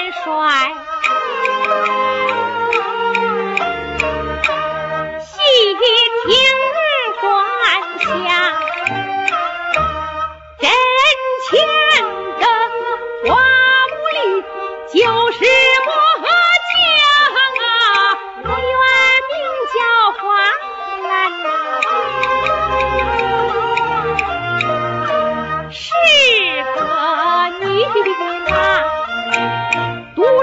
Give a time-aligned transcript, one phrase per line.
[0.00, 1.19] 元帅。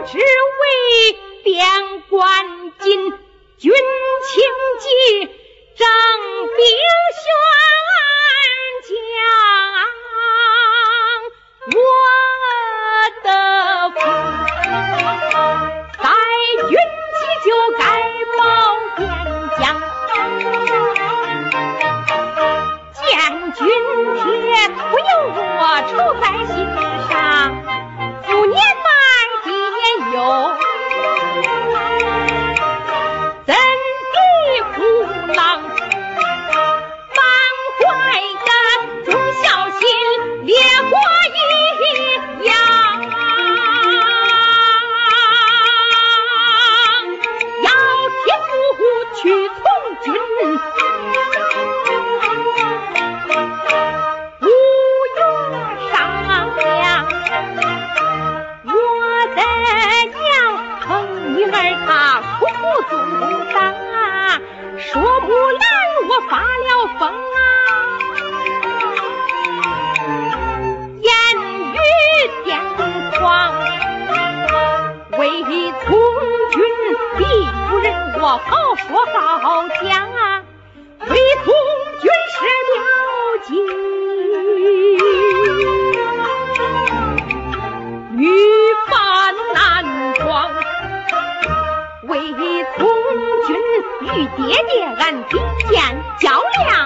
[0.08, 0.47] 秋
[78.90, 79.06] 我
[79.40, 79.86] 好将
[81.00, 81.54] 为恐
[82.02, 82.36] 军师
[82.74, 82.76] 妙
[83.44, 83.50] 计
[88.16, 88.20] 女
[88.90, 88.92] 扮
[89.54, 89.56] 男
[90.16, 90.26] 装
[92.04, 92.14] 为
[92.78, 92.80] 从
[93.46, 93.50] 军
[94.02, 94.06] 与
[94.38, 94.40] 爹
[94.70, 95.32] 爹俺比
[95.70, 95.76] 肩
[96.20, 96.26] 较
[96.66, 96.77] 量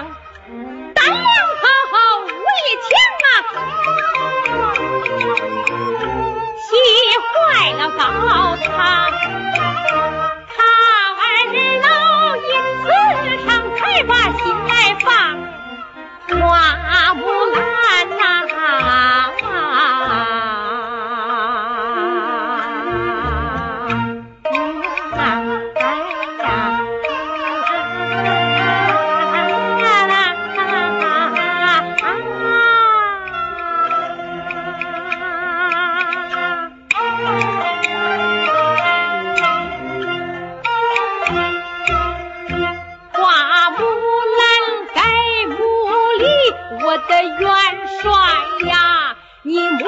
[48.00, 49.80] 帅呀，你莫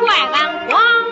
[0.00, 1.05] 怪俺慌。